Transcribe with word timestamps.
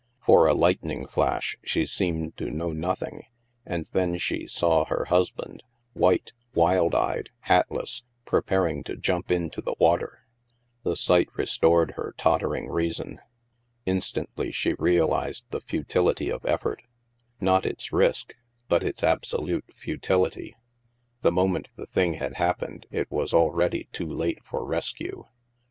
For 0.25 0.47
a 0.47 0.55
lightning 0.55 1.05
flash 1.07 1.55
she 1.63 1.85
seemed 1.85 2.35
to 2.37 2.49
know 2.49 2.71
nothing, 2.71 3.21
and 3.67 3.85
then 3.91 4.17
she 4.17 4.47
saw 4.47 4.83
her 4.85 5.05
husband, 5.05 5.61
white, 5.93 6.33
wild 6.55 6.95
eyed, 6.95 7.29
hatless, 7.41 8.01
preparing 8.25 8.83
to 8.85 8.95
jtimp 8.95 9.29
into 9.29 9.61
the 9.61 9.75
water. 9.79 10.17
The 10.81 10.95
sight 10.95 11.29
restored 11.35 11.91
her 11.97 12.15
tottering 12.17 12.67
reason. 12.67 13.19
Instantly 13.85 14.51
she 14.51 14.73
realized 14.73 15.45
the 15.51 15.61
futility 15.61 16.31
of 16.31 16.41
eflFort— 16.41 16.77
not 17.49 17.63
its 17.67 17.93
risk, 17.93 18.33
but 18.67 18.79
THE 18.79 18.85
MAELSTROM 18.85 19.19
237 19.21 19.67
its 19.67 19.75
absolute 19.77 19.79
futility. 19.79 20.55
The 21.21 21.31
moment 21.31 21.67
the 21.75 21.85
thing 21.85 22.13
had 22.15 22.37
happened, 22.37 22.87
it 22.89 23.11
was 23.11 23.35
already 23.35 23.87
too 23.93 24.09
late 24.09 24.39
for 24.43 24.65
rescue. 24.65 25.25